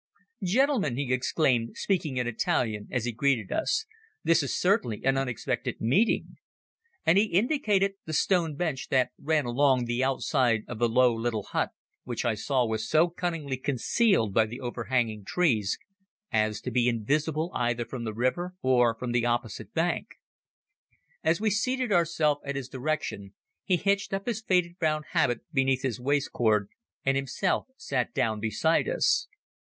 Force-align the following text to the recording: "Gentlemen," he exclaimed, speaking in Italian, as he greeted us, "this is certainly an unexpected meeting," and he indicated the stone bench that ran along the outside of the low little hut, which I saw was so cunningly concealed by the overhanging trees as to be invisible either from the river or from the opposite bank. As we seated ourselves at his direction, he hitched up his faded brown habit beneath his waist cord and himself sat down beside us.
"Gentlemen," 0.41 0.97
he 0.97 1.13
exclaimed, 1.13 1.77
speaking 1.77 2.17
in 2.17 2.25
Italian, 2.25 2.87
as 2.89 3.05
he 3.05 3.11
greeted 3.11 3.51
us, 3.51 3.85
"this 4.23 4.41
is 4.41 4.59
certainly 4.59 5.03
an 5.05 5.15
unexpected 5.15 5.79
meeting," 5.79 6.37
and 7.05 7.19
he 7.19 7.25
indicated 7.25 7.93
the 8.05 8.11
stone 8.13 8.55
bench 8.55 8.87
that 8.87 9.11
ran 9.21 9.45
along 9.45 9.85
the 9.85 10.03
outside 10.03 10.63
of 10.67 10.79
the 10.79 10.89
low 10.89 11.13
little 11.13 11.43
hut, 11.43 11.69
which 12.03 12.25
I 12.25 12.33
saw 12.33 12.65
was 12.65 12.89
so 12.89 13.09
cunningly 13.11 13.57
concealed 13.57 14.33
by 14.33 14.47
the 14.47 14.59
overhanging 14.59 15.23
trees 15.23 15.77
as 16.31 16.61
to 16.61 16.71
be 16.71 16.89
invisible 16.89 17.51
either 17.53 17.85
from 17.85 18.03
the 18.03 18.11
river 18.15 18.55
or 18.63 18.95
from 18.97 19.11
the 19.11 19.27
opposite 19.27 19.71
bank. 19.71 20.07
As 21.23 21.39
we 21.39 21.51
seated 21.51 21.91
ourselves 21.91 22.41
at 22.43 22.55
his 22.55 22.69
direction, 22.69 23.35
he 23.65 23.75
hitched 23.77 24.13
up 24.15 24.25
his 24.25 24.41
faded 24.41 24.79
brown 24.79 25.03
habit 25.11 25.41
beneath 25.53 25.83
his 25.83 25.99
waist 25.99 26.31
cord 26.31 26.69
and 27.05 27.15
himself 27.15 27.67
sat 27.77 28.15
down 28.15 28.39
beside 28.39 28.89
us. 28.89 29.27